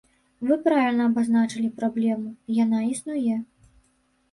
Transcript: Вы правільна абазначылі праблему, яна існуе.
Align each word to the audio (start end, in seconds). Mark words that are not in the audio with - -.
Вы 0.51 0.55
правільна 0.67 1.03
абазначылі 1.09 1.69
праблему, 1.83 2.33
яна 2.63 2.83
існуе. 2.91 3.39